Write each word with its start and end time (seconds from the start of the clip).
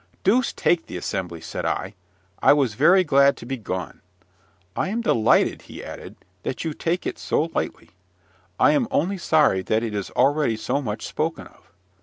"Deuce 0.23 0.51
take 0.51 0.87
the 0.87 0.97
assembly!" 0.97 1.39
said 1.39 1.63
I. 1.63 1.93
"I 2.41 2.53
was 2.53 2.73
very 2.73 3.03
glad 3.03 3.37
to 3.37 3.45
be 3.45 3.55
gone." 3.55 4.01
"I 4.75 4.89
am 4.89 5.01
delighted," 5.01 5.61
he 5.69 5.83
added, 5.83 6.15
"that 6.41 6.63
you 6.63 6.73
take 6.73 7.05
it 7.05 7.19
so 7.19 7.51
lightly. 7.53 7.91
I 8.59 8.71
am 8.71 8.87
only 8.89 9.19
sorry 9.19 9.61
that 9.61 9.83
it 9.83 9.93
is 9.93 10.09
already 10.15 10.57
so 10.57 10.81
much 10.81 11.05
spoken 11.05 11.45
of." 11.45 11.71